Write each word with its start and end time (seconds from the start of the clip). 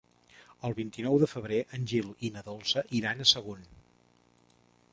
El 0.69 0.75
vint-i-nou 0.79 1.17
de 1.23 1.27
febrer 1.33 1.59
en 1.77 1.85
Gil 1.91 2.09
i 2.29 2.31
na 2.37 2.43
Dolça 2.47 2.85
iran 3.01 3.21
a 3.21 3.29
Sagunt. 3.33 3.69